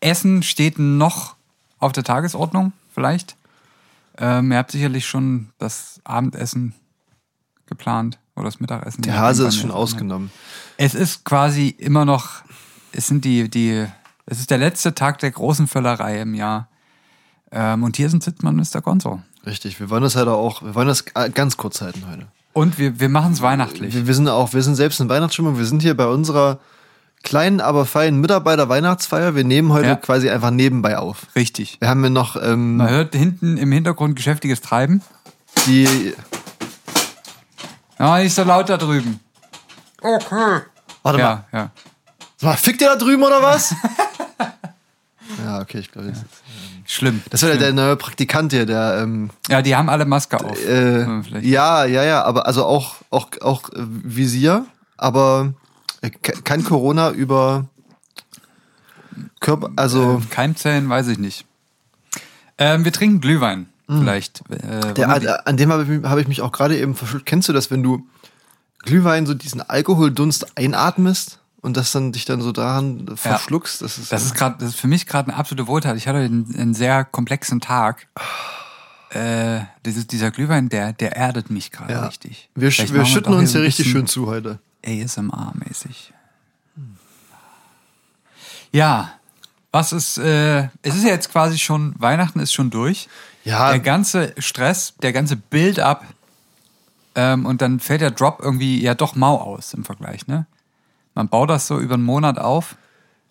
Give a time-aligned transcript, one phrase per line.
[0.00, 1.36] Essen steht noch
[1.78, 3.36] auf der Tagesordnung, vielleicht.
[4.18, 6.74] Ähm, ihr habt sicherlich schon das Abendessen
[7.66, 9.02] geplant oder das Mittagessen.
[9.02, 10.32] Der Hase ist schon ausgenommen.
[10.76, 12.42] Es ist quasi immer noch,
[12.90, 13.86] es sind die, die,
[14.26, 16.66] es ist der letzte Tag der großen Völlerei im Jahr.
[17.52, 18.80] Ähm, und hier sind Sitzmann und Mr.
[18.80, 19.22] Gonzo.
[19.46, 22.26] Richtig, wir wollen das halt auch, wir wollen das äh, ganz kurz halten heute.
[22.58, 23.94] Und wir, wir machen es weihnachtlich.
[23.94, 25.58] Wir, wir sind auch, wir sind selbst in Weihnachtsstimmung.
[25.58, 26.58] Wir sind hier bei unserer
[27.22, 29.34] kleinen, aber feinen Mitarbeiter-Weihnachtsfeier.
[29.36, 29.96] Wir nehmen heute Ja.
[29.96, 31.26] quasi einfach nebenbei auf.
[31.36, 31.76] Richtig.
[31.80, 35.02] Wir haben ja noch ähm, Man hört hinten im Hintergrund geschäftiges Treiben.
[35.66, 36.14] die.
[37.98, 39.20] Ja, nicht so laut da drüben.
[40.00, 40.60] Okay.
[41.02, 41.22] Warte mal.
[41.22, 41.70] Ja, ja.
[42.36, 43.74] Sag mal, fickt ihr da drüben oder was?
[45.44, 46.24] ja, okay, ich glaube, das,
[46.90, 47.22] Schlimm.
[47.28, 49.00] das war der, der neue Praktikant hier, der.
[49.02, 50.58] Ähm, Ja, die haben alle Maske auf.
[50.66, 51.04] äh,
[51.40, 54.64] Ja, ja, ja, aber also auch, auch, auch äh, Visier,
[54.96, 55.52] aber
[56.00, 57.66] äh, ke- kein Corona über
[59.40, 60.18] Körper, also.
[60.24, 61.44] Äh, Keimzellen weiß ich nicht.
[62.56, 63.66] Ähm, wir trinken Glühwein.
[63.86, 64.42] Vielleicht.
[64.50, 64.94] Äh, Mhm.
[64.94, 67.26] Der, an, dem habe ich, mich- habe ich mich auch gerade eben verschluckt.
[67.26, 68.06] Kennst du das, wenn du
[68.80, 73.82] Glühwein so diesen Alkoholdunst einatmest und das dann dich dann so daran verschluckst?
[73.82, 75.96] Das ist, Das ist gerade, das ist für mich gerade eine absolute Wohltat.
[75.96, 78.06] Ich hatte einen, einen sehr komplexen Tag.
[79.10, 82.06] Äh, dieses, dieser Glühwein, der, der erdet mich gerade ja.
[82.06, 82.50] richtig.
[82.54, 84.58] Wir, sch- wir schütten uns hier richtig schön zu heute.
[84.84, 86.12] ASMR-mäßig.
[88.72, 89.12] Ja,
[89.72, 93.08] was ist, äh, es ist ja jetzt quasi schon, Weihnachten ist schon durch.
[93.44, 93.70] Ja.
[93.70, 96.04] Der ganze Stress, der ganze Build-up
[97.14, 100.46] ähm, und dann fällt der Drop irgendwie ja doch mau aus im Vergleich, ne?
[101.18, 102.76] Man baut das so über einen Monat auf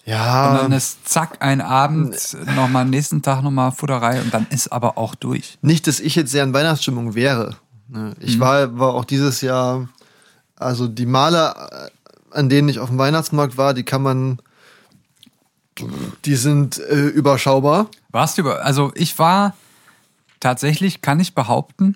[0.05, 4.73] und Ja, dann ist zack, ein Abend, nochmal nächsten Tag nochmal Futterei und dann ist
[4.73, 5.57] aber auch durch.
[5.61, 7.55] nicht, dass ich jetzt sehr in Weihnachtsstimmung wäre.
[7.87, 8.13] ne?
[8.19, 9.87] Ich war, war auch dieses Jahr,
[10.57, 14.39] also die Male, äh, an denen ich auf dem Weihnachtsmarkt war, die kann man,
[16.25, 17.87] die sind äh, überschaubar.
[18.09, 19.55] Warst du über, also ich war
[20.41, 21.95] tatsächlich, kann ich behaupten,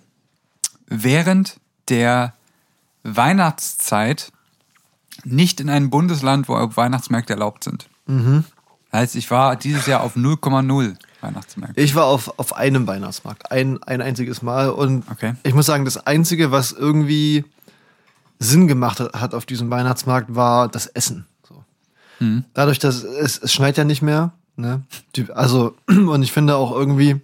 [0.87, 1.57] während
[1.89, 2.33] der
[3.03, 4.31] Weihnachtszeit
[5.25, 7.87] nicht in einem Bundesland, wo Weihnachtsmärkte erlaubt sind.
[8.93, 11.79] Heißt, ich war dieses Jahr auf 0,0 Weihnachtsmärkte.
[11.79, 14.69] Ich war auf, auf einem Weihnachtsmarkt, ein, ein einziges Mal.
[14.69, 15.33] Und Okay.
[15.43, 17.45] ich muss sagen, das Einzige, was irgendwie
[18.39, 21.25] Sinn gemacht hat, auf diesem Weihnachtsmarkt, war das Essen.
[21.47, 21.63] So.
[22.19, 22.43] Mhm.
[22.53, 24.33] Dadurch, dass es, es schneit ja nicht mehr.
[24.57, 24.81] Ne?
[25.33, 27.21] Also, und ich finde auch irgendwie,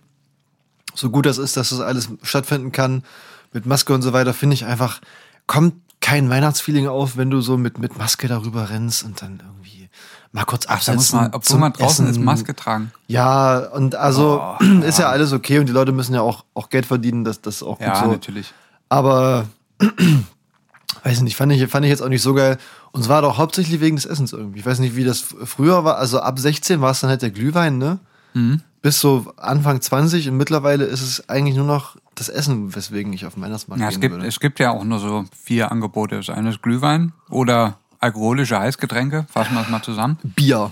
[0.94, 3.03] so gut das ist, dass das alles stattfinden kann,
[3.52, 5.02] mit Maske und so weiter, finde ich einfach,
[5.47, 5.74] kommt
[6.07, 9.90] kein Weihnachtsfeeling auf, wenn du so mit, mit Maske darüber rennst und dann irgendwie
[10.31, 10.95] mal kurz Ach, absetzen.
[10.95, 12.23] muss man, obwohl man draußen ist, Essen.
[12.23, 12.91] Maske tragen.
[13.07, 16.69] Ja, und also Oh, ist ja alles okay und die Leute müssen ja auch, auch
[16.69, 18.12] Geld verdienen, dass das auch gut Ja, so.
[18.12, 18.53] natürlich.
[18.88, 19.47] Aber
[21.03, 22.57] weiß nicht, fand ich, fand ich jetzt auch nicht so geil.
[22.91, 24.59] Und es war doch hauptsächlich wegen des Essens irgendwie.
[24.59, 25.97] Ich weiß nicht, wie das früher war.
[25.97, 28.00] Also ab 16 war es dann halt der Glühwein, ne?
[28.34, 28.62] Mhm.
[28.81, 33.25] Bis so Anfang 20 und mittlerweile ist es eigentlich nur noch das Essen, weswegen ich
[33.25, 34.28] auf den Weihnachtsmarkt Ja, es gehen gibt, würde.
[34.28, 36.17] es gibt ja auch nur so vier Angebote.
[36.17, 39.25] Das eine ist Glühwein oder alkoholische Heißgetränke.
[39.29, 40.17] Fassen wir das mal zusammen.
[40.23, 40.72] Bier.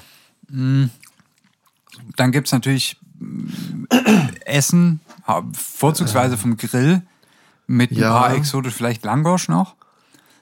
[0.49, 3.85] Dann gibt's natürlich mm,
[4.45, 4.99] Essen,
[5.53, 7.01] vorzugsweise vom Grill,
[7.67, 8.11] mit ein Ja.
[8.11, 9.75] paar exotisch, vielleicht Langosch noch.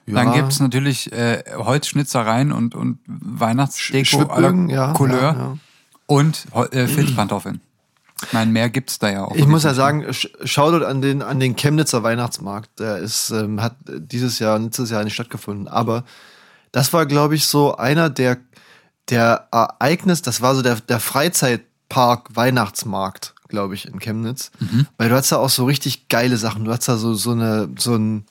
[0.06, 0.34] Dann Ja.
[0.34, 5.58] gibt's natürlich äh, Holzschnitzereien und, und Weihnachtsdeko Schwibögen, ja, Couleur ja, ja.
[6.06, 7.60] und äh, Filzpantoffeln.
[8.32, 9.34] Meine, mehr gibt's da ja auch.
[9.36, 10.06] Ich muss ja sagen,
[10.44, 12.78] Shoutout an den, an den Chemnitzer Weihnachtsmarkt.
[12.78, 15.68] Der ist, ähm, hat dieses Jahr, letztes Jahr nicht stattgefunden.
[15.68, 16.04] Aber
[16.72, 18.38] das war, glaube ich, so einer der,
[19.10, 24.50] der Ereignis, das war so der, der Freizeitpark Weihnachtsmarkt, glaube ich, in Chemnitz.
[24.98, 26.64] Weil du hast da auch so richtig geile Sachen.
[26.64, 28.24] Du hast da so, so eine, so ein,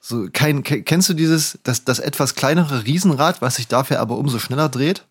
[0.00, 4.16] so kein, ke- kennst du dieses, das, das etwas kleinere Riesenrad, was sich dafür aber
[4.16, 5.04] umso schneller dreht?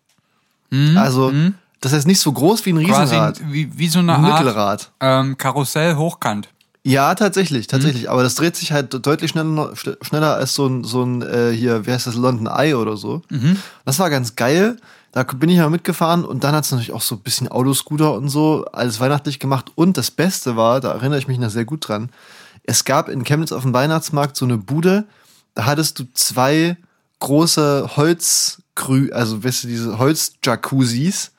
[0.96, 1.32] Also,
[1.80, 3.40] das ist nicht so groß wie ein Quasi Riesenrad.
[3.52, 4.90] wie, wie so eine Ein Art Mittelrad.
[5.00, 6.48] ähm, Karussell hochkant.
[6.84, 8.08] Ja, tatsächlich, tatsächlich.
[8.08, 11.50] Aber das dreht sich halt deutlich schneller, sch- schneller als so ein, so ein äh,
[11.52, 13.20] hier, wie heißt das, London Eye oder so.
[13.84, 14.76] Das war ganz geil.
[15.12, 18.12] Da bin ich mal mitgefahren und dann hat es natürlich auch so ein bisschen Autoscooter
[18.14, 19.72] und so, alles weihnachtlich gemacht.
[19.74, 22.10] Und das Beste war, da erinnere ich mich noch sehr gut dran,
[22.64, 25.04] es gab in Chemnitz auf dem Weihnachtsmarkt so eine Bude,
[25.54, 26.76] da hattest du zwei
[27.20, 31.32] große Holzgrü, also weißt du, diese Holzjacuzzis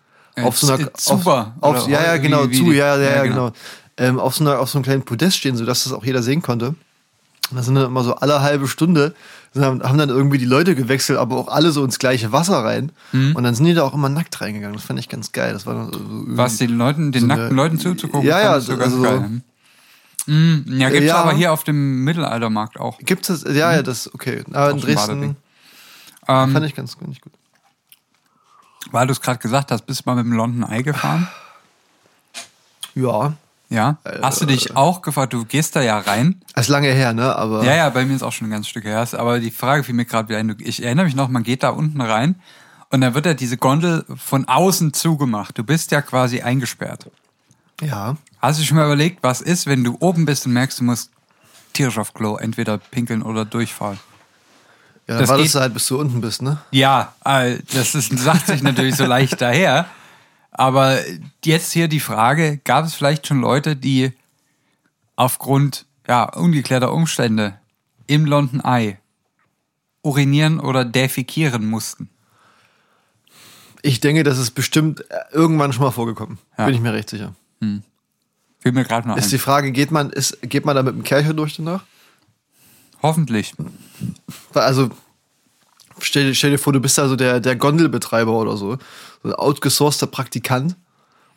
[0.44, 1.27] auf so einer auf,
[1.62, 3.51] auf, ja ja genau wie zu ja ja, ja, genau.
[3.51, 3.51] genau,
[3.97, 6.24] Ähm, auf so einer auf so einem kleinen Podest stehen, so dass das auch jeder
[6.24, 6.75] sehen konnte.
[7.51, 9.15] Und da sind dann immer so alle halbe Stunde
[9.57, 12.91] haben, haben dann irgendwie die Leute gewechselt, aber auch alle so ins gleiche Wasser rein.
[13.12, 13.36] Mhm.
[13.36, 14.75] Und dann sind die da auch immer nackt reingegangen.
[14.75, 15.53] Das fand ich ganz geil.
[15.53, 18.57] Das war dann so Was den Leuten, den so nackten eine- Leuten zuzugucken, Ja, ja,
[18.59, 19.42] ich so also- geil.
[20.27, 21.15] Mm, ja, gibt's Ja.
[21.24, 23.00] aber hier auf dem Mittelaltermarkt auch.
[23.00, 23.44] Gibt es?
[23.44, 24.44] Ja, ja, das okay.
[24.51, 25.24] Aber in Auf dem Dresden.
[26.27, 27.33] Ähm, fand ich ganz nicht gut.
[28.91, 31.27] Weil du es gerade gesagt hast, bist du mal mit dem London Eye gefahren?
[32.95, 33.33] Ja,
[33.69, 33.97] Ja.
[34.21, 36.41] Hast du dich auch gefragt, du gehst da ja rein.
[36.56, 37.36] ist lange her, ne?
[37.36, 39.07] Aber Ja, ja, bei mir ist auch schon ein ganzes Stück her.
[39.13, 40.56] Aber die Frage fiel mir gerade wieder ein.
[40.59, 42.36] Ich erinnere mich noch, man geht da unten rein
[42.89, 45.57] und dann wird ja diese Gondel von außen zugemacht.
[45.57, 47.09] Du bist ja quasi eingesperrt.
[47.81, 48.18] ja.
[48.42, 51.12] Hast du schon mal überlegt, was ist, wenn du oben bist und merkst, du musst
[51.74, 54.00] tierisch auf Klo, entweder pinkeln oder durchfallen?
[55.09, 56.59] Ja, dann Das wartest geht- du halt, bis du unten bist, ne?
[56.69, 59.88] Ja, äh, das ist, sagt sich natürlich so leicht daher.
[60.51, 61.00] Aber
[61.44, 64.13] jetzt hier die Frage, gab es vielleicht schon Leute, die
[65.15, 67.56] aufgrund ja, ungeklärter Umstände
[68.07, 68.97] im London Eye
[70.03, 72.09] urinieren oder defekieren mussten?
[73.81, 76.38] Ich denke, das ist bestimmt äh, irgendwann schon mal vorgekommen.
[76.57, 76.65] Ja.
[76.65, 77.33] Bin ich mir recht sicher.
[77.61, 79.39] Fiel mir gerade noch Ist die ein.
[79.39, 81.83] Frage, geht man, ist, geht man da mit dem Kercher durch danach?
[83.01, 83.53] Hoffentlich.
[84.53, 84.89] Also,
[85.99, 88.77] stell, dir- stell dir vor, du bist also der, der Gondelbetreiber oder so.
[89.23, 90.75] So ein outgesourceter Praktikant.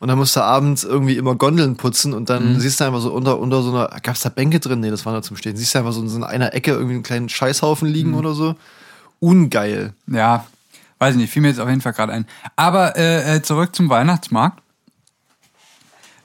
[0.00, 3.12] Und dann musst du abends irgendwie immer Gondeln putzen und dann siehst du einfach so
[3.12, 4.80] unter, unter so einer, gab es da Bänke drin?
[4.80, 5.56] Nee, das war da zum Stehen.
[5.56, 8.56] Siehst du einfach so in so einer Ecke irgendwie einen kleinen Scheißhaufen liegen oder so.
[9.20, 9.92] Ungeil.
[10.08, 10.44] Ja,
[10.98, 12.26] weiß ich nicht, fiel mir jetzt auf jeden Fall gerade ein.
[12.56, 14.60] Aber äh, äh, zurück zum Weihnachtsmarkt.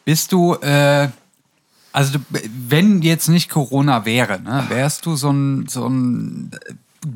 [0.06, 1.10] Bist du, äh,
[1.94, 2.20] also
[2.68, 6.74] wenn jetzt nicht Corona wäre, ne, wärst du so ein, so ein äh,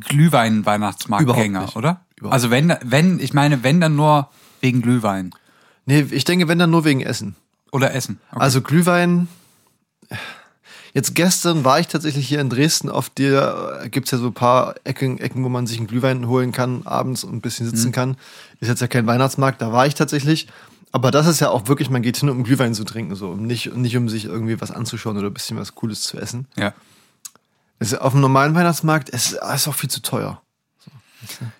[0.09, 2.01] Glühwein-Weihnachtsmarktgänger, oder?
[2.15, 4.29] Überhaupt Also wenn, wenn, ich meine, wenn dann nur
[4.61, 5.31] wegen Glühwein
[5.87, 7.35] Nee, ich denke, wenn dann nur wegen Essen.
[7.71, 8.19] oder Essen.
[8.31, 8.39] Okay.
[8.41, 9.27] Also Glühwein.
[10.93, 12.89] Jetzt gestern war ich tatsächlich hier in Dresden.
[12.89, 16.27] Auf der gibt es ja so ein paar Ecken, Ecken, wo man sich einen Glühwein
[16.27, 17.93] holen kann abends und ein bisschen sitzen Mhm.
[17.93, 18.17] kann.
[18.59, 20.47] Ist jetzt ja kein Weihnachtsmarkt, da war ich tatsächlich.
[20.91, 23.29] Aber das ist ja auch wirklich, man geht hin, um Glühwein zu trinken, so.
[23.29, 26.47] Und nicht, nicht um sich irgendwie was anzuschauen oder ein bisschen was Cooles zu essen.
[26.57, 26.73] ja.
[27.79, 30.39] Es ist auf dem normalen Weihnachtsmarkt es ist auch viel zu teuer.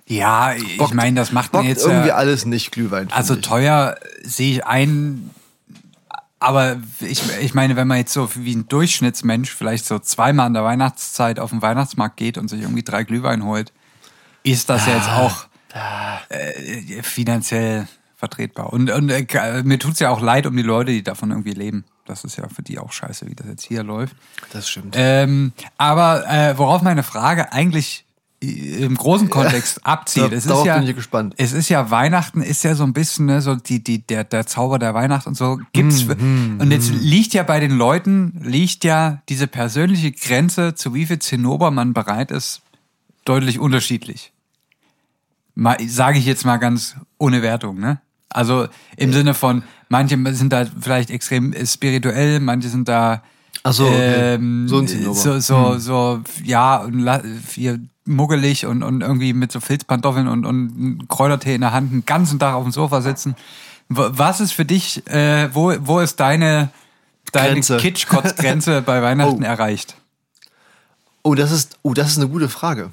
[0.05, 3.11] Ja, ich meine, das macht man jetzt irgendwie ja, alles nicht Glühwein.
[3.11, 3.41] Also ich.
[3.41, 5.31] teuer sehe ich ein,
[6.39, 10.53] aber ich, ich meine, wenn man jetzt so wie ein Durchschnittsmensch vielleicht so zweimal in
[10.53, 13.73] der Weihnachtszeit auf den Weihnachtsmarkt geht und sich irgendwie drei Glühwein holt,
[14.43, 15.45] ist das ja jetzt auch
[16.29, 17.87] äh, finanziell
[18.21, 18.71] vertretbar.
[18.71, 21.83] Und, und äh, mir tut's ja auch leid um die Leute, die davon irgendwie leben.
[22.05, 24.15] Das ist ja für die auch scheiße, wie das jetzt hier läuft.
[24.53, 24.95] Das stimmt.
[24.97, 28.05] Ähm, aber äh, worauf meine Frage eigentlich
[28.43, 31.33] äh, im großen Kontext abzielt, Da- es ist darauf ja, bin ich gespannt.
[31.37, 34.45] es ist ja Weihnachten, ist ja so ein bisschen ne, so die die der der
[34.45, 38.83] Zauber der Weihnacht und so gibt's Hm, und jetzt liegt ja bei den Leuten liegt
[38.83, 42.61] ja diese persönliche Grenze, zu wie viel Zinnober man bereit ist,
[43.25, 44.31] deutlich unterschiedlich.
[45.85, 48.01] Sage ich jetzt mal ganz ohne Wertung, ne?
[48.33, 53.21] Also im Sinne von, manche sind da vielleicht extrem spirituell, manche sind da
[53.63, 54.35] Ach so, okay.
[54.35, 57.07] ähm, So so, so, so, ja, und
[57.53, 62.05] hier muggelig und, und irgendwie mit so Filzpantoffeln und, und Kräutertee in der Hand einen
[62.05, 63.35] ganzen Tag auf dem Sofa sitzen.
[63.89, 66.69] Was ist für dich, äh, wo, wo ist deine,
[67.31, 67.77] deine Grenze.
[67.77, 69.45] Kitschkotz-Grenze bei Weihnachten Oh.
[69.45, 69.95] erreicht?
[71.23, 72.91] Oh, das ist, oh, das ist eine gute Frage.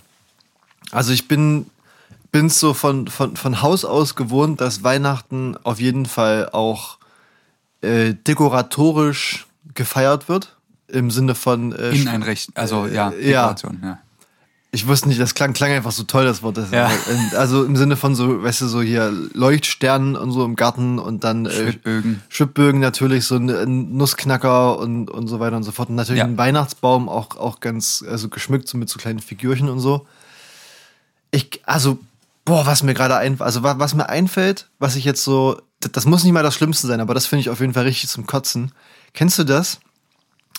[0.91, 1.67] Also ich bin
[2.31, 6.99] bin's so von, von, von Haus aus gewohnt, dass Weihnachten auf jeden Fall auch
[7.81, 10.57] äh, dekoratorisch gefeiert wird.
[10.89, 13.43] Im Sinne von äh, Inneneinrichten, also ja, äh, ja.
[13.43, 13.99] Dekoration, ja.
[14.71, 16.59] Ich wusste nicht, das klang, klang einfach so toll, das Wort.
[16.59, 16.91] Das Ja.
[17.37, 21.25] Also im Sinne von so, weißt du, so hier Leuchtsternen und so im Garten und
[21.25, 22.23] dann äh, Schrittbögen.
[22.29, 25.89] Schrittbögen natürlich, so ein, ein Nussknacker und, und so weiter und so fort.
[25.89, 26.27] Und natürlich Ja.
[26.27, 30.07] ein Weihnachtsbaum auch, auch ganz, also geschmückt so mit so kleinen Figürchen und so.
[31.31, 31.99] Ich, also,
[32.49, 36.05] boah, was mir gerade einfällt, also wa- was mir einfällt, was ich jetzt so, das,
[36.07, 38.27] muss nicht mal das Schlimmste sein, aber das finde ich auf jeden Fall richtig zum
[38.27, 38.73] Kotzen.
[39.15, 39.79] Kennst du das?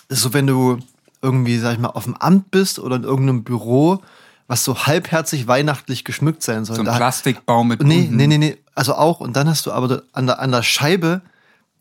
[0.09, 0.79] So, wenn du
[1.21, 4.01] irgendwie, sag ich mal, auf dem Amt bist oder in irgendeinem Büro,
[4.47, 6.77] was so halbherzig weihnachtlich geschmückt sein soll.
[6.77, 8.57] So ein Da- Plastikbaum mit Nee, bunten- nee, nee, nee.
[8.73, 11.21] Also auch, und dann hast du aber an der, an der Scheibe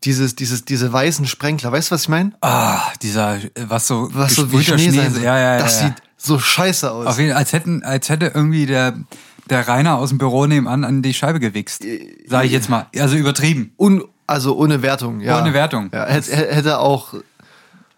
[0.03, 1.71] dieses, dieses, diese weißen Sprenkler.
[1.71, 2.31] Weißt du, was ich meine?
[2.41, 3.37] Ah, dieser,
[3.67, 5.23] was so, Was so wie gesprühter Schnee, sein soll.
[5.23, 5.59] Ja, ja, ja.
[5.63, 5.87] Das ja.
[5.87, 7.05] sieht so scheiße aus.
[7.07, 8.93] Auf jeden, als hätten, als hätte irgendwie der,
[9.49, 11.83] der Rainer aus dem Büro nebenan an die Scheibe gewichst.
[12.27, 12.85] Sag ich jetzt mal.
[12.97, 13.73] Also übertrieben.
[13.79, 15.41] Un, also ohne Wertung, ja.
[15.41, 15.89] Ohne Wertung.
[15.93, 17.13] Ja, hätte, hätte auch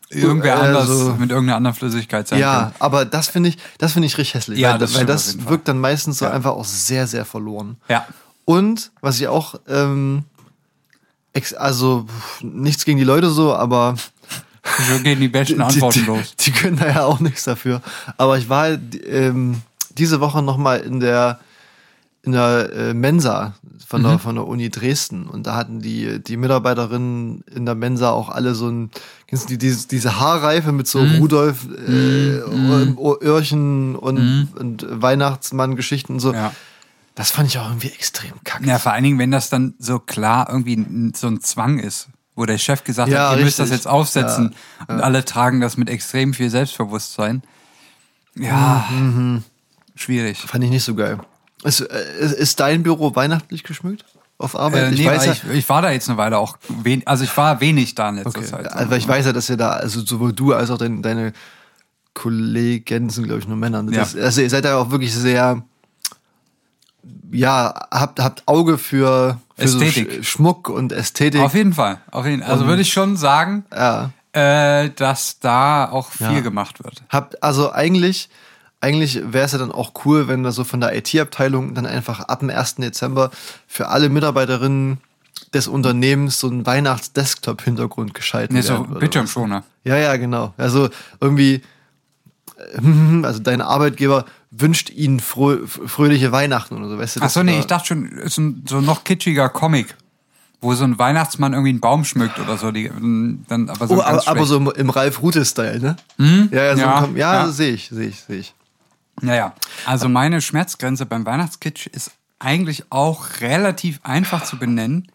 [0.09, 2.71] irgendwer Äh, anders so- mit irgendeiner anderen Flüssigkeit sein Ja, kann.
[2.79, 4.59] aber das finde ich, das finde ich richtig hässlich.
[4.59, 6.31] Ja, weil das weil das wirkt dann meistens so Ja.
[6.31, 7.77] einfach auch sehr, sehr verloren.
[7.89, 8.05] Ja.
[8.45, 10.23] Und was ich auch, ähm,
[11.57, 12.05] also
[12.41, 13.95] nichts gegen die Leute so, aber
[14.87, 16.35] So gehen die besten Antworten die, los.
[16.35, 17.81] Die, die können da ja auch nichts dafür.
[18.17, 18.67] Aber ich war
[19.07, 19.61] ähm,
[19.97, 21.39] diese Woche noch mal in der
[22.23, 23.55] in der äh, Mensa
[23.87, 24.05] von Mhm.
[24.05, 28.29] der von der Uni Dresden und da hatten die die Mitarbeiterinnen in der Mensa auch
[28.29, 28.91] alle so ein
[29.27, 31.15] kennst du die, diese, diese Haarreife mit so Mhm.
[31.17, 32.37] Rudolf äh,
[33.23, 36.29] Öhrchen und, und Weihnachtsmann-Geschichten und so.
[36.29, 36.35] Mhm.
[36.35, 36.51] Ja.
[37.15, 38.65] Das fand ich auch irgendwie extrem kacke.
[38.67, 42.45] Ja, vor allen Dingen, wenn das dann so klar irgendwie so ein Zwang ist, wo
[42.45, 43.79] der Chef gesagt Ja, hat, ihr müsst das richtig.
[43.79, 44.55] jetzt aufsetzen
[44.87, 47.41] und alle tragen das mit extrem viel Selbstbewusstsein.
[48.35, 48.85] Ja,
[50.01, 50.39] schwierig.
[50.39, 51.19] Fand ich nicht so geil.
[51.63, 54.05] Ist, äh, ist, ist dein Büro weihnachtlich geschmückt
[54.37, 54.83] auf Arbeit?
[54.85, 57.23] Äh, nee, ich weiß ja, ich, ich war da jetzt eine Weile auch, wen, also
[57.23, 58.45] ich war wenig da in letzter okay.
[58.47, 58.73] Zeit.
[58.73, 61.33] Also ich weiß ja, dass ihr da, also sowohl du als auch dein, deine
[62.13, 63.83] Kollegen sind, glaube ich, nur Männer.
[63.83, 63.91] ne?
[63.91, 64.23] Das, Ja.
[64.23, 65.61] Also ihr seid ja auch wirklich sehr,
[67.31, 70.25] ja, habt, habt Auge für, für so Ästhetik.
[70.25, 71.41] Sch Schmuck und Ästhetik.
[71.41, 74.09] Auf jeden Fall, auf jeden Also würde ich schon sagen, ja.
[74.33, 76.39] äh, dass da auch viel Ja.
[76.41, 77.03] gemacht wird.
[77.09, 78.29] Habt, also eigentlich,
[78.81, 82.19] eigentlich wäre es ja dann auch cool, wenn da so von der IT-Abteilung dann einfach
[82.21, 82.75] ab dem 1.
[82.75, 83.29] Dezember
[83.67, 84.97] für alle Mitarbeiterinnen
[85.53, 88.83] des Unternehmens so ein Weihnachts-Desktop-Hintergrund geschalten Nee, so.
[88.83, 89.63] Bildschirmschoner.
[89.83, 90.53] Ja, ja, genau.
[90.57, 91.61] Also irgendwie,
[92.57, 97.19] äh, also dein Arbeitgeber wünscht ihnen frö fröhliche Weihnachten oder so, weißt du?
[97.19, 99.95] Ach das so, nee, ich dachte schon, ist ein so noch kitschiger Comic,
[100.59, 102.71] wo so ein Weihnachtsmann irgendwie einen Baum schmückt oder so.
[102.71, 102.89] Die,
[103.47, 105.95] dann aber so Oh, aber, aber so im, Ralf Rute-Style, ne?
[106.51, 107.47] Ja, ja, so Ja, Kom- ja, ja.
[107.49, 108.53] sehe ich, sehe ich, sehe ich.
[109.21, 109.53] Naja,
[109.85, 115.11] also meine Schmerzgrenze beim Weihnachtskitsch ist eigentlich auch relativ einfach zu benennen.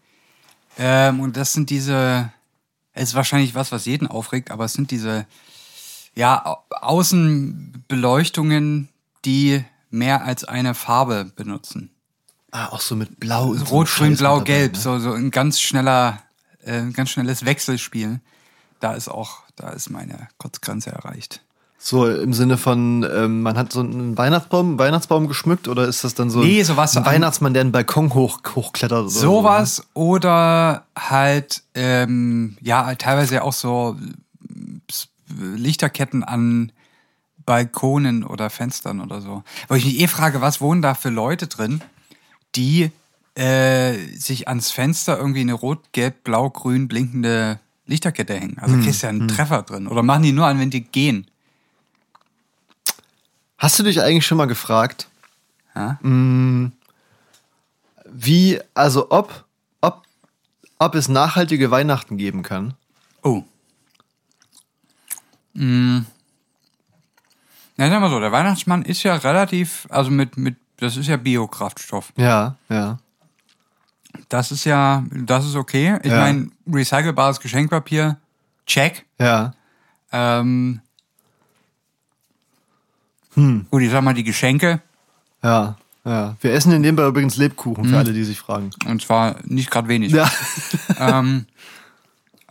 [0.78, 2.30] Ähm, und das sind diese,
[2.92, 5.26] es ist wahrscheinlich was, was jeden aufregt, aber es sind diese,
[6.14, 8.88] ja, Au- Außenbeleuchtungen,
[9.24, 11.90] die mehr als eine Farbe benutzen.
[12.52, 13.54] Ah, auch so mit Blau.
[13.54, 14.78] so Rot, Grün, Blau, Gelb, ne?
[14.78, 16.22] so, so ein ganz schneller,
[16.62, 18.20] äh, ganz schnelles Wechselspiel.
[18.80, 21.42] Da ist auch, da ist meine Kotzgrenze erreicht.
[21.78, 26.14] So im Sinne von, ähm, man hat so einen Weihnachtsbaum, Weihnachtsbaum geschmückt oder ist das
[26.14, 29.00] dann so Nee, ein, sowas ein an- Weihnachtsmann, der einen Balkon hoch, hochklettert?
[29.02, 33.96] Oder Sowas oder halt, ähm, ja, teilweise auch so
[35.28, 36.72] Lichterketten an
[37.44, 39.42] Balkonen oder Fenstern oder so.
[39.68, 41.80] Wo ich mich eh frage, was wohnen da für Leute drin,
[42.54, 42.90] die
[43.34, 48.58] äh, sich ans Fenster irgendwie eine rot, gelb, blau, grün blinkende Lichterkette hängen.
[48.60, 49.86] Also kriegst du ja einen Treffer drin.
[49.86, 51.26] Oder machen die nur an, wenn die gehen.
[53.58, 55.08] Hast du dich eigentlich schon mal gefragt,
[55.74, 55.98] Ja?
[58.12, 59.44] wie, also ob,
[59.80, 60.02] ob,
[60.78, 62.74] ob es nachhaltige Weihnachten geben kann?
[63.22, 63.42] Oh.
[65.54, 66.00] Mm.
[67.78, 71.16] Ja, sag mal so, der Weihnachtsmann ist ja relativ, also mit, mit, das ist ja
[71.16, 72.12] Biokraftstoff.
[72.16, 72.98] Ja, ja.
[74.30, 75.98] Das ist ja, das ist okay.
[76.02, 76.20] Ich Ja.
[76.20, 78.16] meine, recycelbares Geschenkpapier,
[78.66, 79.04] check.
[79.18, 79.52] Ja.
[80.10, 80.80] Ähm,
[83.70, 84.80] Gut, ich sag mal die Geschenke,
[85.42, 86.36] Ja, ja.
[86.40, 88.70] Wir essen in dem Fall übrigens Lebkuchen, für alle, die sich fragen.
[88.86, 90.12] und zwar nicht gerade wenig.
[90.12, 90.30] Ja.
[90.98, 91.44] Ähm,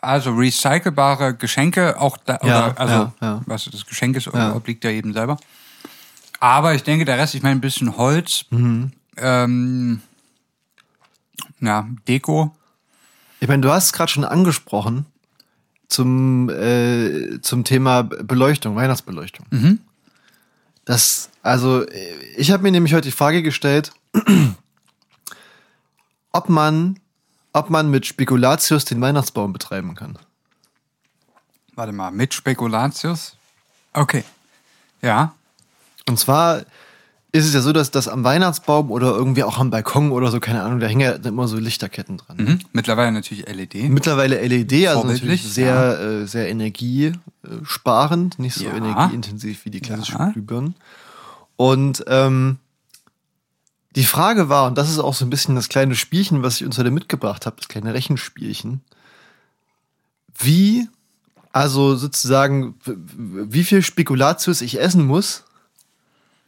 [0.01, 3.41] also recycelbare Geschenke, auch da, Ja, oder, also ja, ja.
[3.47, 5.37] was das Geschenk ist, obliegt ja jedem selber.
[6.39, 8.91] Aber ich denke, der Rest, ich meine, ein bisschen Holz, Mhm.
[9.17, 10.01] ähm,
[11.59, 12.55] ja, Deko.
[13.39, 15.05] Ich meine, du hast es gerade schon angesprochen
[15.87, 19.45] zum, äh, zum Thema Beleuchtung, Weihnachtsbeleuchtung.
[19.49, 19.79] Mhm.
[20.85, 21.85] Das, also,
[22.37, 23.91] ich habe mir nämlich heute die Frage gestellt,
[26.31, 26.99] ob man,
[27.53, 30.19] ob man mit Spekulatius den Weihnachtsbaum betreiben kann.
[31.73, 33.35] Warte mal, mit Spekulatius?
[33.93, 34.23] Okay.
[35.01, 35.33] Ja.
[36.07, 36.63] Und zwar
[37.35, 40.39] ist es ja so, dass das am Weihnachtsbaum oder irgendwie auch am Balkon oder so,
[40.39, 42.37] keine Ahnung, da hängen ja immer so Lichterketten dran.
[42.37, 42.59] Mhm.
[42.71, 43.89] Mittlerweile natürlich LED.
[43.89, 48.75] Mittlerweile LED, also natürlich sehr, äh, sehr energiesparend, nicht so Ja.
[48.75, 50.29] energieintensiv wie die klassischen Ja.
[50.29, 50.75] Glühbirnen.
[51.57, 52.57] Und ähm,
[53.95, 56.65] die Frage war, und das ist auch so ein bisschen das kleine Spielchen, was ich
[56.65, 58.81] uns heute mitgebracht habe, das kleine Rechenspielchen,
[60.37, 60.87] wie,
[61.51, 65.43] also sozusagen, wie viel Spekulatius ich essen muss,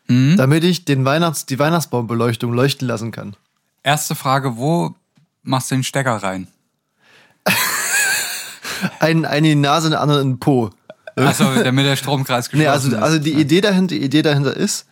[0.09, 0.37] Mhm.
[0.37, 3.35] damit ich den Weihnachts-, die Weihnachtsbaumbeleuchtung leuchten lassen kann.
[3.83, 4.95] Erste Frage, wo
[5.43, 6.47] machst du den Stecker rein?
[8.99, 10.69] Einen, einen in die Nase, den anderen in den Po.
[11.15, 12.95] Achso, damit der Stromkreis geschlossen Nee, also, ist.
[13.01, 14.85] also die Idee dahinter, die Idee dahinter ist,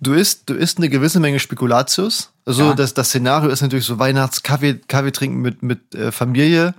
[0.00, 2.30] du isst, du isst eine gewisse Menge Spekulatius.
[2.46, 2.74] Also Ja.
[2.74, 6.74] das, das Szenario ist natürlich so Weihnachtskaffee Kaffee trinken mit, mit äh, Familie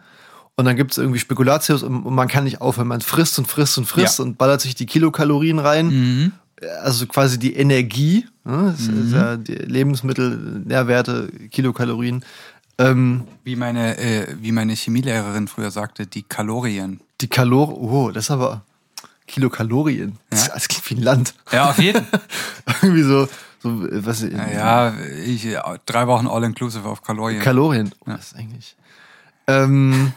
[0.56, 2.88] Und dann gibt es irgendwie Spekulatius und, und man kann nicht aufhören.
[2.88, 4.26] Man frisst und frisst und frisst Ja.
[4.26, 5.88] und ballert sich die Kilokalorien rein.
[5.88, 6.32] Mhm.
[6.84, 8.76] Also quasi die Energie, ne?
[8.78, 12.24] das ist ja die Lebensmittel, Nährwerte, Kilokalorien.
[12.78, 17.00] Ähm, Wie meine, äh, wie meine Chemielehrerin früher sagte, die Kalorien.
[17.22, 18.62] die Kalorien, oh, das ist aber
[19.28, 20.18] Kilokalorien.
[20.30, 20.54] Das, Ja.
[20.54, 21.34] das klingt wie ein Land.
[21.52, 22.06] Ja, auf jeden.
[22.82, 23.28] Irgendwie so,
[23.62, 24.94] so äh, was ja,
[25.26, 27.42] ich, äh, drei Wochen All-Inclusive auf Kalorien.
[27.42, 27.92] Kalorien.
[28.02, 28.76] Oh, das ist eigentlich.
[29.48, 30.14] Ähm,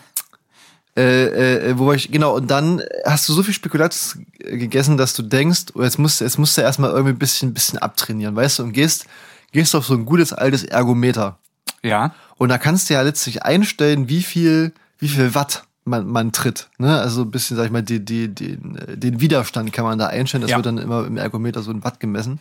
[0.97, 5.15] äh, äh, wo war ich, genau, und dann hast du so viel Spekulatius gegessen, dass
[5.15, 7.79] du denkst, oh, jetzt musst, du- jetzt musst du erstmal irgendwie ein bisschen, ein bisschen
[7.79, 9.07] abtrainieren, weißt du, und gehst,
[9.53, 11.39] gehst auf so ein gutes altes Ergometer.
[11.83, 16.31] ja, Und da kannst du ja letztlich einstellen, wie viel, wie viel Watt man, man
[16.33, 16.69] tritt.
[16.79, 17.01] Ne?
[17.01, 20.07] Also ein bisschen, sag ich mal, die, die, den, äh, den Widerstand kann man da
[20.09, 20.43] einstellen.
[20.43, 20.57] Das Ja.
[20.59, 22.39] wird dann immer im Ergometer so ein Watt gemessen.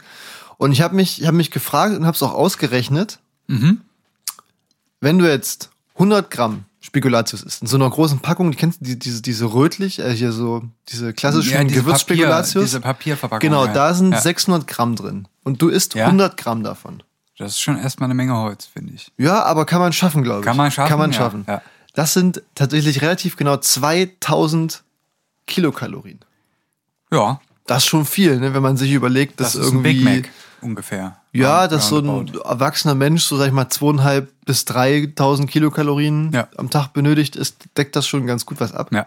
[0.57, 3.17] Und ich habe mich, ich hab mich gefragt und habe es auch ausgerechnet,
[3.47, 3.81] Mhm.
[4.99, 8.85] wenn du jetzt 100 Gramm Spekulatius isst, in so einer großen Packung, die kennst du
[8.85, 12.63] die, diese, diese rötlich, äh, hier so, diese klassischen ja diese, Papier, Gewürzspekulatius.
[12.65, 13.39] diese Papierverpackung.
[13.39, 13.71] Genau, ja.
[13.73, 14.19] da sind ja.
[14.19, 15.25] 600 Gramm drin.
[15.43, 16.07] Und du isst Ja?
[16.07, 17.01] 100 Gramm davon.
[17.37, 19.09] Das ist schon erstmal eine Menge Holz, finde ich.
[19.17, 20.45] Ja, aber kann man schaffen, glaube ich.
[20.45, 21.45] Kann man schaffen, Kann man schaffen.
[21.47, 21.61] ja.
[21.93, 24.83] Das sind tatsächlich relativ genau 2000
[25.47, 26.19] Kilokalorien.
[27.11, 30.03] Ja, Das ist schon viel, ne, wenn man sich überlegt, dass das ist ein irgendwie.
[30.03, 30.29] Big Mac
[30.61, 31.17] ungefähr.
[31.33, 36.47] Ja, dass so ein erwachsener Mensch, so sag ich mal, zweieinhalb bis 3000 Kilokalorien Ja.
[36.57, 38.89] am Tag benötigt, ist, deckt das schon ganz gut was ab.
[38.91, 39.05] Ja.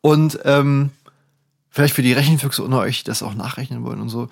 [0.00, 0.90] Und ähm,
[1.70, 4.28] vielleicht für die Rechenfüchse unter euch, die das auch nachrechnen wollen und so.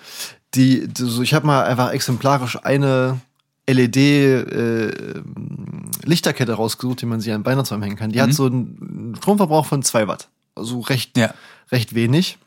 [0.53, 3.19] Die, die so, ich habe mal einfach exemplarisch eine
[3.67, 8.11] LED-Lichterkette rausgesucht, die man sich an Weihnachtsbaum hängen kann.
[8.11, 10.27] Die hat so einen Stromverbrauch von 2 Watt.
[10.55, 11.33] Also recht, Ja.
[11.71, 12.37] recht wenig.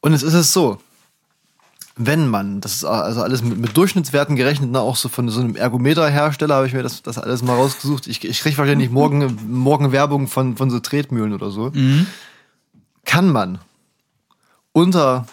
[0.00, 0.78] Und jetzt ist es so,
[1.96, 5.40] wenn man, das ist also alles mit, mit Durchschnittswerten gerechnet, ne, auch so von so
[5.40, 8.06] einem Ergometerhersteller habe ich mir das, das alles mal rausgesucht.
[8.08, 11.70] Ich, ich kriege wahrscheinlich morgen, morgen Werbung von, von so Tretmühlen oder so.
[13.04, 13.58] Kann man
[14.72, 15.26] unter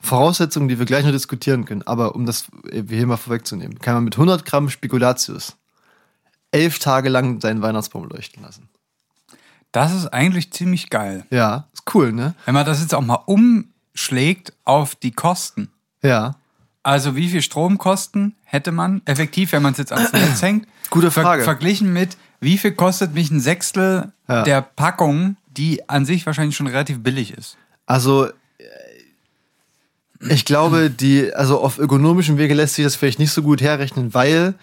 [0.00, 3.94] Voraussetzungen, die wir gleich noch diskutieren können, aber um das äh, hier mal vorwegzunehmen, kann
[3.94, 5.56] man mit 100 Gramm Spekulatius
[6.50, 8.68] elf Tage lang seinen Weihnachtsbaum leuchten lassen.
[9.72, 11.24] Das ist eigentlich ziemlich geil.
[11.30, 12.34] Ja, ist cool, ne?
[12.44, 15.70] Wenn man das jetzt auch mal umschlägt auf die Kosten.
[16.02, 16.34] Ja.
[16.82, 20.66] Also wie viel Stromkosten hätte man effektiv, wenn man es jetzt ans Netz hängt?
[20.90, 21.44] Gute Frage.
[21.44, 24.42] verglichen mit, wie viel kostet mich ein Sechstel Ja.
[24.42, 27.56] der Packung, die an sich wahrscheinlich schon relativ billig ist.
[27.86, 28.32] Also, äh,
[30.28, 34.14] ich glaube, die, also auf ökonomischem Wege lässt sich das vielleicht nicht so gut herrechnen,
[34.14, 34.54] weil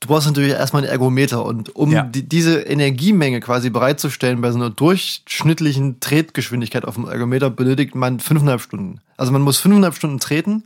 [0.00, 2.02] du brauchst natürlich erstmal einen Ergometer und um Ja.
[2.02, 8.20] die, diese Energiemenge quasi bereitzustellen bei so einer durchschnittlichen Tretgeschwindigkeit auf dem Ergometer benötigt man
[8.20, 9.00] fünfeinhalb Stunden.
[9.16, 10.64] Also man muss fünfeinhalb Stunden treten,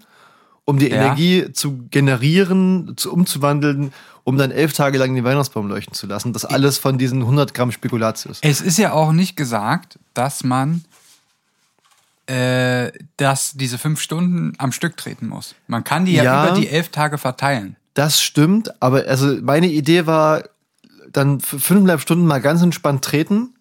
[0.64, 0.96] um die Ja.
[0.96, 3.92] Energie zu generieren, zu umzuwandeln,
[4.24, 6.32] um dann elf Tage lang den Weihnachtsbaum leuchten zu lassen.
[6.32, 8.38] Das alles von diesen 100 Gramm Spekulatius.
[8.42, 10.84] Es ist ja auch nicht gesagt, dass man
[12.26, 15.54] äh, dass diese fünf Stunden am Stück treten muss.
[15.66, 16.46] Man kann die ja, Ja.
[16.48, 17.74] über die elf Tage verteilen.
[17.94, 20.44] Das stimmt, aber also meine Idee war,
[21.12, 23.54] dann für fünfeinhalb Stunden mal ganz entspannt treten.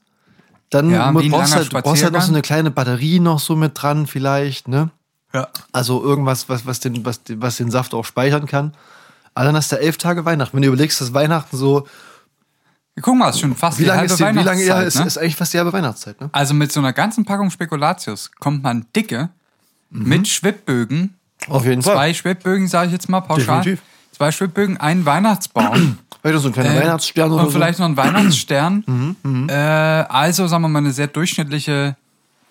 [0.70, 3.72] Dann Ja, brauchst, halt, du brauchst halt noch so eine kleine Batterie noch so mit
[3.82, 4.92] dran, vielleicht, ne?
[5.34, 5.48] Ja.
[5.72, 8.74] Also irgendwas, was, was, den, was, was den Saft auch speichern kann.
[9.34, 10.56] Aber dann hast du elf Tage Weihnachten.
[10.56, 11.88] Wenn du überlegst, dass Weihnachten so,
[13.02, 14.88] Guck mal, ist schon fast wie die lange halbe ist, die, wie lange ja, Weihnachtszeit,
[14.88, 15.06] ist, ne?
[15.06, 16.30] ist eigentlich fast die halbe Weihnachtszeit, ne?
[16.34, 19.30] Also mit so einer ganzen Packung Spekulatius kommt man dicke
[19.89, 21.15] mit Schwibbögen.
[21.48, 23.62] Auf jeden Zwei Schwibbögen, sage ich jetzt mal pauschal.
[23.62, 23.82] Definitiv.
[24.19, 25.97] Zwei Schwibbögen, einen Weihnachtsbaum.
[26.21, 28.84] Vielleicht so ein kleiner Äh, Weihnachtsstern oder und vielleicht noch ein Weihnachtsstern.
[29.23, 31.95] Mhm, äh, also, sagen wir mal, eine sehr durchschnittliche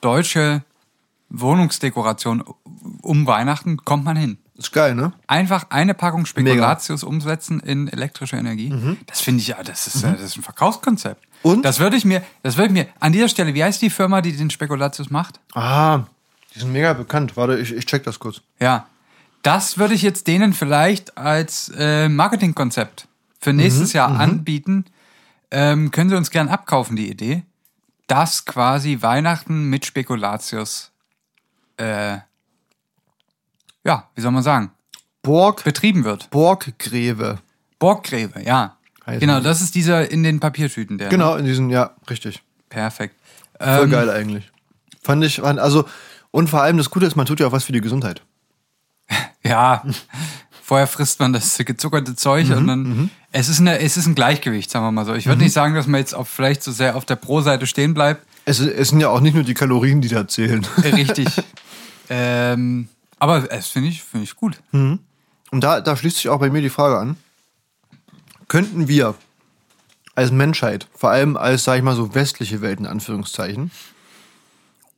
[0.01, 0.63] deutsche
[1.29, 2.43] Wohnungsdekoration
[3.03, 4.39] um Weihnachten kommt man hin.
[4.57, 5.13] Ist geil, ne?
[5.27, 8.73] Einfach eine Packung Spekulatius umsetzen in elektrische Energie.
[9.07, 11.23] Das finde ich ja, das ist, äh, das ist ein Verkaufskonzept.
[11.45, 11.51] Mhm.
[11.51, 11.65] Und?
[11.67, 14.23] Das würde ich mir, das würde ich mir, an dieser Stelle, wie heißt die Firma,
[14.23, 15.39] die den Spekulatius macht?
[15.53, 16.05] Ah,
[16.55, 17.37] die sind mega bekannt.
[17.37, 18.41] Warte, ich, ich check das kurz.
[18.59, 18.87] Ja.
[19.43, 23.09] Das würde ich jetzt denen vielleicht als äh, Marketingkonzept
[23.41, 24.85] für nächstes Jahr anbieten.
[25.51, 27.45] Ähm, können Sie uns gern abkaufen, die Idee,
[28.07, 30.91] dass quasi Weihnachten mit Spekulatius,
[31.79, 32.19] äh,
[33.85, 34.73] ja, wie soll man sagen,
[35.23, 36.31] Borg, betrieben wird.
[36.31, 37.39] Borggräve.
[37.79, 38.77] Borggräbe, ja.
[39.07, 41.09] Heißen Genau, das ist dieser in den Papiertüten, der.
[41.09, 42.43] Genau, in diesen, ja, richtig.
[42.69, 43.15] Perfekt.
[43.59, 44.51] Voll Ähm, geil eigentlich.
[45.03, 45.87] Fand ich, also,
[46.31, 48.23] und vor allem das Gute ist, man tut ja auch was für die Gesundheit.
[49.49, 49.83] Ja,
[50.63, 53.11] vorher frisst man das gezuckerte Zeug und dann.
[53.31, 55.15] Es ist, eine, es ist ein Gleichgewicht, sagen wir mal so.
[55.15, 57.93] Ich würde nicht sagen, dass man jetzt auf, vielleicht so sehr auf der Pro-Seite stehen
[57.93, 58.27] bleibt.
[58.47, 60.67] Es, es sind ja auch nicht nur die Kalorien, die da zählen.
[60.83, 61.29] Äh, Richtig.
[62.09, 64.59] ähm, aber es finde ich, finde ich gut.
[65.51, 67.17] Und da, da schließt sich auch bei mir die Frage an.
[68.49, 69.15] Könnten wir
[70.15, 73.71] als Menschheit, vor allem als, sag ich mal, so westliche Welt in Anführungszeichen,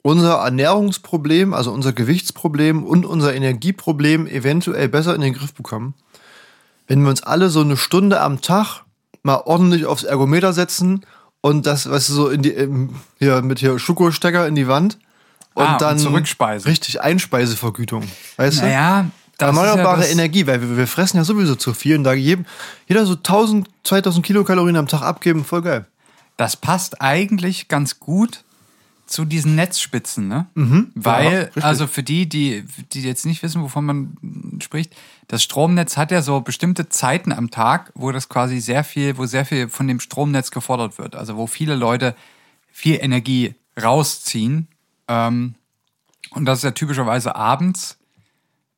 [0.02, 5.94] unser Ernährungsproblem, also unser Gewichtsproblem und unser Energieproblem eventuell besser in den Griff bekommen,
[6.88, 8.82] wenn wir uns alle so eine Stunde am Tag
[9.22, 11.04] mal ordentlich aufs Ergometer setzen
[11.42, 14.98] und das, weißt du, so in die, im, hier mit hier Schokostecker in die Wand
[15.54, 16.68] und Ah, und dann zurückspeisen.
[16.70, 18.04] richtig Einspeisevergütung,
[18.36, 18.64] weißt du?
[18.64, 21.96] Naja, das ist ja Erneuerbare das- Energie, weil wir, wir fressen ja sowieso zu viel
[21.96, 22.46] und da jedem,
[22.88, 25.86] jeder so 1000, 2000 Kilokalorien am Tag abgeben, voll geil.
[26.36, 28.44] Das passt eigentlich ganz gut
[29.10, 30.46] zu diesen Netzspitzen, ne?
[30.94, 31.64] Ja, Weil, richtig.
[31.64, 34.94] also für die, die, die jetzt nicht wissen, wovon man spricht,
[35.26, 39.26] das Stromnetz hat ja so bestimmte Zeiten am Tag, wo das quasi sehr viel, wo
[39.26, 41.16] sehr viel von dem Stromnetz gefordert wird.
[41.16, 42.14] Also wo viele Leute
[42.70, 44.68] viel Energie rausziehen.
[45.08, 45.56] Ähm,
[46.30, 47.98] und das ist ja typischerweise abends,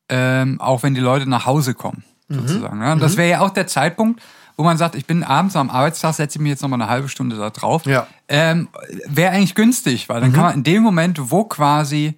[0.09, 2.79] ähm, auch wenn die Leute nach Hause kommen, sozusagen.
[2.79, 2.91] Ne?
[2.91, 4.19] Und das wäre ja auch der Zeitpunkt,
[4.57, 7.09] wo man sagt, ich bin abends am Arbeitstag, setze ich mich jetzt nochmal eine halbe
[7.09, 7.85] Stunde da drauf.
[7.85, 8.07] Ja.
[8.27, 8.67] Ähm,
[9.07, 12.15] wäre eigentlich günstig, weil dann kann man in dem Moment, wo quasi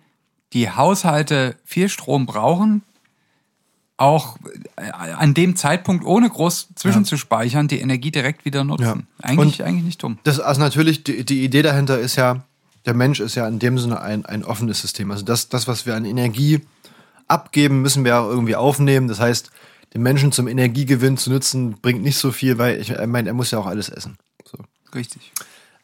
[0.53, 2.83] die Haushalte viel Strom brauchen,
[3.97, 4.37] auch
[4.75, 9.07] äh, an dem Zeitpunkt ohne groß zwischenzuspeichern, die Energie direkt wieder nutzen.
[9.23, 9.29] Ja.
[9.29, 10.19] Eigentlich, eigentlich nicht dumm.
[10.23, 12.43] Das, also natürlich, die, die Idee dahinter ist ja,
[12.85, 15.11] der Mensch ist ja in dem Sinne ein, ein offenes System.
[15.11, 16.61] Also das, das, was wir an Energie
[17.27, 19.07] abgeben, müssen wir auch irgendwie aufnehmen.
[19.07, 19.51] Das heißt,
[19.95, 23.51] den Menschen zum Energiegewinn zu nutzen, bringt nicht so viel, weil ich meine, er muss
[23.51, 24.17] ja auch alles essen.
[24.43, 24.57] So.
[24.93, 25.31] Richtig.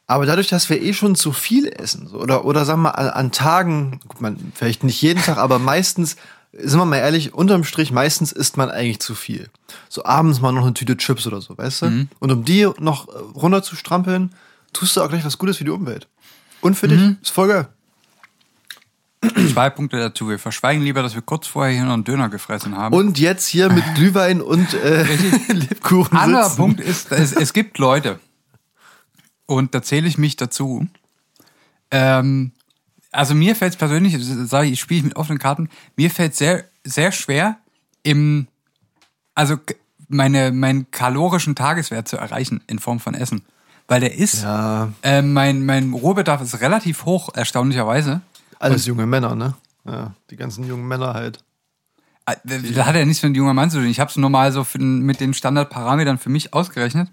[0.06, 2.96] Aber dadurch, dass wir eh schon zu viel essen, so, oder, oder sagen wir mal,
[2.96, 6.18] an, an Tagen, gut, man, vielleicht nicht jeden Tag, aber meistens,
[6.52, 9.50] sind wir mal ehrlich, unterm Strich, meistens isst man eigentlich zu viel.
[9.88, 11.86] So abends mal noch eine Tüte Chips oder so, weißt du?
[12.20, 14.36] Und um die noch runter zu strampeln,
[14.74, 16.10] tust du auch gleich was Gutes für die Umwelt.
[16.60, 17.70] Und für dich, ist voll geil.
[19.52, 20.30] Zwei Punkte dazu.
[20.30, 22.96] Wir verschweigen lieber, dass wir kurz vorher hier noch einen Döner gefressen haben.
[22.96, 25.04] Und jetzt hier mit Glühwein und äh,
[25.48, 26.58] Lebkuchen Anderer sitzen.
[26.58, 28.20] Punkt ist, es, es gibt Leute,
[29.52, 30.88] und da zähle ich mich dazu.
[31.92, 32.54] Ähm,
[33.12, 36.64] also mir fällt es persönlich, sage ich, ich spiele mit offenen Karten, mir fällt sehr,
[36.86, 37.58] sehr schwer,
[38.02, 38.48] im,
[39.36, 39.58] also
[40.08, 43.42] meine, meinen kalorischen Tageswert zu erreichen in Form von Essen.
[43.90, 48.22] Weil der ist, Ja, äh, mein, mein Rohbedarf ist relativ hoch, erstaunlicherweise.
[48.62, 49.56] Alles junge Männer, ne?
[49.86, 51.44] Ja, die ganzen jungen Männer halt.
[52.26, 52.36] Äh,
[52.74, 53.88] Da hat ja nichts mit einem junger Mann zu tun.
[53.88, 57.10] Ich habe es nur mal so für, mit den Standardparametern für mich ausgerechnet.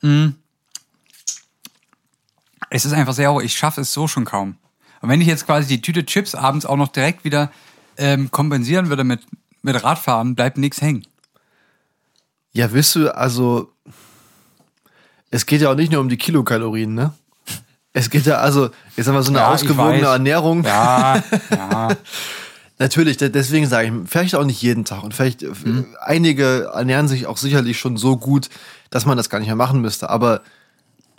[0.00, 0.28] Mm.
[2.70, 3.42] Es ist einfach sehr hoch.
[3.42, 4.56] Ich schaffe es so schon kaum.
[5.00, 7.50] Und wenn ich jetzt quasi die Tüte Chips abends auch noch direkt wieder
[7.96, 9.20] ähm, kompensieren würde mit,
[9.62, 11.06] mit Radfahren, bleibt nichts hängen.
[12.52, 13.72] Ja, wisst du, also
[15.30, 17.12] es geht ja auch nicht nur um die Kilokalorien, ne?
[17.92, 20.06] Es geht ja also, jetzt haben wir so eine Ja, ich ausgewogene.
[20.06, 20.64] Ernährung.
[20.64, 21.88] Ja, ja.
[22.78, 25.02] Natürlich, de- deswegen sage ich, vielleicht auch nicht jeden Tag.
[25.02, 25.48] Und vielleicht, äh,
[26.00, 28.48] einige ernähren sich auch sicherlich schon so gut,
[28.90, 30.08] dass man das gar nicht mehr machen müsste.
[30.08, 30.40] Aber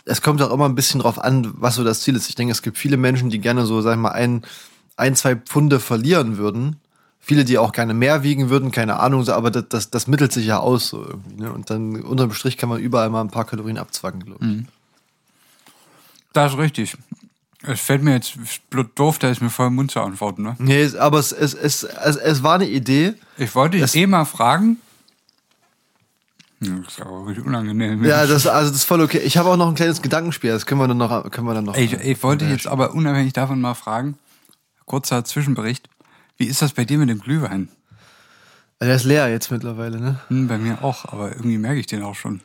[0.04, 2.28] es kommt auch immer ein bisschen drauf an, was so das Ziel ist.
[2.28, 4.42] Ich denke, es gibt viele Menschen, die gerne so, sag ich mal, ein,
[4.96, 6.76] ein, zwei Pfunde verlieren würden.
[7.20, 10.46] Viele, die auch gerne mehr wiegen würden, keine Ahnung, aber das, das, das mittelt sich
[10.46, 11.42] ja aus so irgendwie.
[11.42, 11.52] Ne?
[11.52, 14.64] Und dann unterm Strich kann man überall mal ein paar Kalorien abzwacken, glaube ich.
[16.32, 16.96] Das ist richtig.
[17.64, 18.34] Es fällt mir jetzt
[18.96, 20.42] doof, da ist mir voll im Mund zu antworten.
[20.42, 20.56] Ne?
[20.58, 23.14] Nee, aber es, es, es, es, es war eine Idee.
[23.38, 24.78] Ich wollte dich eh mal fragen.
[26.58, 28.04] Das ist aber wirklich unangenehm.
[28.04, 29.18] Ja, das, also das ist voll okay.
[29.18, 31.64] Ich habe auch noch ein kleines Gedankenspiel, das können wir dann noch, können wir dann
[31.64, 31.76] noch.
[31.76, 34.16] Ich, ich wollte jetzt aber unabhängig davon mal fragen,
[34.86, 35.88] kurzer Zwischenbericht,
[36.36, 37.68] wie ist das bei dir mit dem Glühwein?
[38.80, 40.20] Der ist leer jetzt mittlerweile, ne?
[40.28, 42.40] Hm, bei mir auch, aber irgendwie merke ich den auch schon.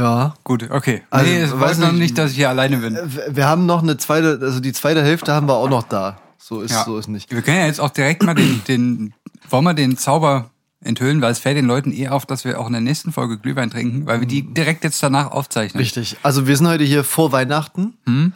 [0.00, 0.34] Ja.
[0.44, 1.02] Gut, okay.
[1.10, 2.94] Also, nee, es weiß noch nicht- dass ich hier alleine bin.
[3.04, 6.16] Wir wir haben noch eine zweite, also die zweite Hälfte haben wir auch noch da.
[6.38, 6.84] So ist, Ja.
[6.84, 7.30] so ist nicht.
[7.30, 9.14] Wir können ja jetzt auch direkt mal den, den,
[9.48, 10.50] wollen wir den Zauber
[10.82, 13.36] enthüllen, weil es fällt den Leuten eh auf, dass wir auch in der nächsten Folge
[13.38, 15.78] Glühwein trinken, weil wir die direkt jetzt danach aufzeichnen.
[15.80, 16.16] Richtig.
[16.22, 17.94] Also wir sind heute hier vor Weihnachten.
[18.06, 18.32] Hm?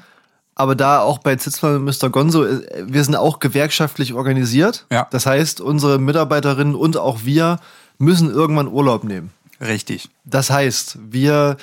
[0.54, 2.10] Aber da auch bei Zitzmann und Mr.
[2.10, 4.86] Gonzo, äh, wir sind auch gewerkschaftlich organisiert.
[4.92, 5.08] Ja.
[5.10, 7.58] Das heißt, unsere Mitarbeiterinnen und auch wir
[7.98, 9.30] müssen irgendwann Urlaub nehmen.
[9.64, 10.08] Richtig.
[10.24, 11.56] Das heißt, wir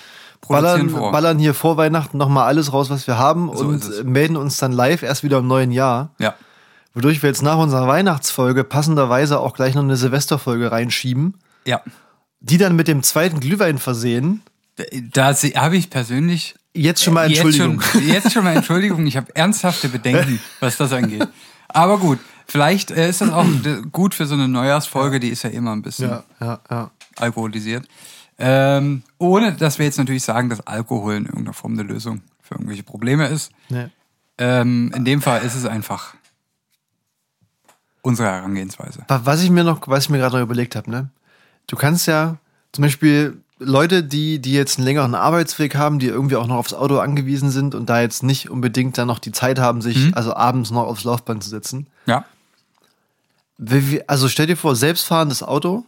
[0.47, 1.11] ballern, vor.
[1.11, 4.71] ballern hier vor Weihnachten nochmal alles raus, was wir haben So und melden uns dann
[4.71, 6.13] live erst wieder im neuen Jahr.
[6.19, 6.33] Ja.
[6.93, 11.35] Wodurch wir jetzt nach unserer Weihnachtsfolge passenderweise auch gleich noch eine Silvesterfolge reinschieben,
[11.65, 11.81] Ja.
[12.41, 14.41] die dann mit dem zweiten Glühwein versehen.
[15.13, 17.81] Da se- habe ich persönlich Jetzt schon mal Entschuldigung.
[17.81, 19.05] Jetzt schon, jetzt schon mal Entschuldigung.
[19.05, 21.27] Ich habe ernsthafte Bedenken, was das angeht.
[21.67, 22.17] Aber gut,
[22.51, 23.45] vielleicht äh, ist das auch
[23.91, 25.19] gut für so eine Neujahrsfolge.
[25.19, 26.91] Die ist ja immer ein bisschen Ja, ja, ja.
[27.17, 27.87] alkoholisiert.
[28.37, 32.55] Ähm, ohne, dass wir jetzt natürlich sagen, dass Alkohol in irgendeiner Form eine Lösung für
[32.55, 33.51] irgendwelche Probleme ist.
[33.69, 33.87] Nee.
[34.37, 36.15] Ähm, in dem Fall ist es einfach
[38.01, 39.03] unsere Herangehensweise.
[39.07, 41.09] Wa- Was ich mir noch, was ich mir gerade noch überlegt habe, ne?
[41.67, 42.37] Du kannst ja
[42.71, 46.73] zum Beispiel Leute, die, die jetzt einen längeren Arbeitsweg haben, die irgendwie auch noch aufs
[46.73, 50.13] Auto angewiesen sind und da jetzt nicht unbedingt dann noch die Zeit haben, sich Mhm.
[50.15, 51.85] also abends noch aufs Laufband zu setzen.
[52.07, 52.25] Ja.
[54.08, 55.86] Also stell dir vor, selbstfahrendes Auto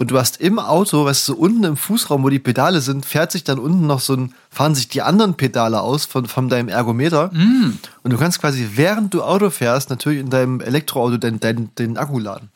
[0.00, 3.04] und du hast im Auto, weißt du, so unten im Fußraum, wo die Pedale sind,
[3.04, 6.48] fährt sich dann unten noch so ein, fahren sich die anderen Pedale aus von, von
[6.48, 7.30] deinem Ergometer.
[8.02, 11.98] Und du kannst quasi, während du Auto fährst, natürlich in deinem Elektroauto den, den, den
[11.98, 12.48] Akku laden.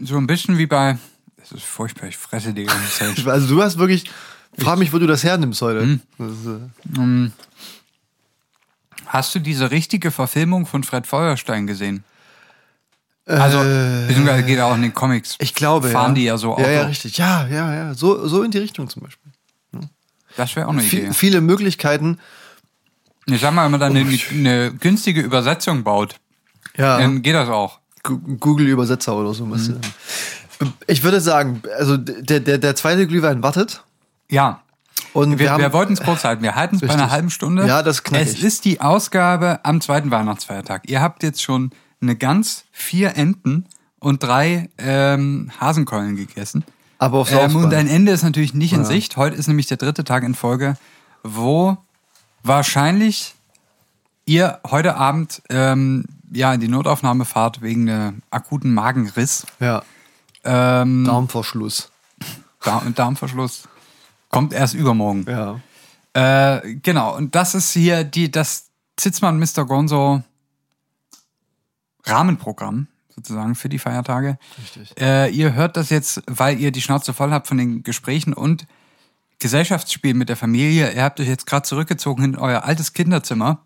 [0.00, 0.98] So ein bisschen wie bei.
[1.36, 3.26] Das ist furchtbar, ich fresse die ganze Zeit.
[3.26, 4.10] Also du hast wirklich,
[4.58, 6.00] frag mich, wo du das hernimmst heute.
[6.16, 7.30] Das ist, äh,
[9.06, 12.04] Hast du diese richtige Verfilmung von Fred Feuerstein gesehen?
[13.26, 15.36] Also, beziehungsweise geht auch in den Comics.
[15.40, 16.14] ich glaube, Fahren ja.
[16.14, 16.62] die ja so Auto.
[16.62, 17.18] Ja, ja, richtig.
[17.18, 17.94] Ja, ja, ja.
[17.94, 19.32] So, so in die Richtung zum Beispiel.
[20.36, 20.88] Das wäre auch eine Idee.
[20.88, 22.18] Viel, viele Möglichkeiten.
[23.26, 26.16] Ich sag mal, wenn man dann eine, eine günstige Übersetzung baut,
[26.76, 26.98] Ja.
[26.98, 27.80] dann geht das auch.
[28.04, 29.50] Google-Übersetzer oder so.
[29.50, 29.74] was, äh.
[30.86, 33.82] Ich würde sagen, also der, der, der zweite Glühwein wartet.
[34.30, 34.62] Ja.
[35.12, 36.42] Und Wir, wir, wir wollten es kurz halten.
[36.42, 37.66] Wir halten es bei einer halben Stunde.
[37.66, 38.28] Ja, das knackig.
[38.28, 40.82] Es ist die Ausgabe am zweiten Weihnachtsfeiertag.
[40.86, 43.66] Ihr habt jetzt schon eine Gans, vier Enten
[43.98, 46.64] und drei ähm, Hasenkeulen gegessen.
[46.98, 49.16] aber aufs Ähm, und ein Ende ist natürlich nicht in Sicht.
[49.16, 50.76] Heute ist nämlich der dritte Tag in Folge,
[51.22, 51.76] wo
[52.42, 53.34] wahrscheinlich
[54.26, 59.46] ihr heute Abend ähm, ja in die Notaufnahme fahrt wegen einem akuten Magenriss.
[59.60, 59.82] ja,
[60.44, 61.90] Ähm, Darmverschluss.
[62.62, 63.68] Darm Darmverschluss
[64.30, 65.24] kommt erst übermorgen.
[65.28, 65.60] Ja.
[66.12, 69.64] Äh, genau, und das ist hier die, das Zitzmann Mr.
[69.66, 70.22] Gonzo
[72.06, 74.38] Rahmenprogramm sozusagen für die Feiertage.
[74.58, 75.00] Richtig.
[75.00, 78.66] Äh, ihr hört das jetzt, weil ihr die Schnauze voll habt von den Gesprächen und
[79.38, 80.92] Gesellschaftsspielen mit der Familie.
[80.92, 83.62] Ihr habt euch jetzt gerade zurückgezogen in euer altes Kinderzimmer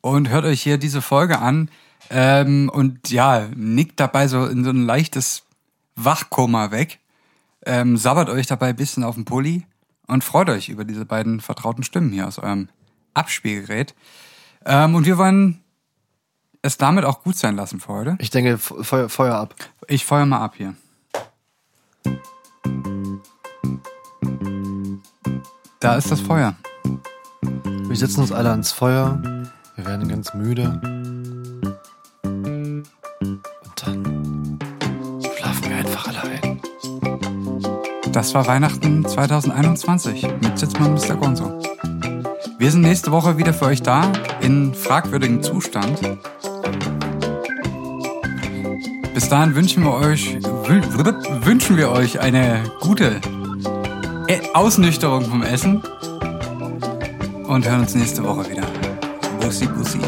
[0.00, 1.70] und hört euch hier diese Folge an
[2.10, 5.44] ähm, und ja, nickt dabei so in so ein leichtes
[5.96, 7.00] Wachkoma weg,
[7.64, 9.66] ähm, sabbert euch dabei ein bisschen auf den Pulli
[10.06, 12.68] und freut euch über diese beiden vertrauten Stimmen hier aus eurem
[13.14, 13.94] Abspielgerät.
[14.64, 15.61] Ähm, und wir wollen
[16.62, 18.16] es damit auch gut sein lassen für heute.
[18.20, 19.54] Ich denke, Feuer, Feuer ab.
[19.88, 20.74] Ich feuer mal ab hier.
[25.80, 26.54] Da ist das Feuer.
[27.64, 29.20] Wir setzen uns alle ans Feuer.
[29.74, 30.80] Wir werden ganz müde.
[32.22, 32.84] Und
[33.84, 34.58] dann
[35.36, 36.62] schlafen wir einfach alle ein.
[38.12, 41.16] Das war Weihnachten 2021 mit Sitzmann Mr.
[41.16, 41.60] Gonzo.
[42.58, 45.98] Wir sind nächste Woche wieder für euch da in fragwürdigem Zustand.
[49.14, 53.20] Bis dahin wünschen wir euch wün- wünschen wir euch eine gute
[54.28, 55.82] E- Ausnüchterung vom Essen
[57.46, 58.64] und hören uns nächste Woche wieder.
[59.40, 59.98] Bussi, bussi.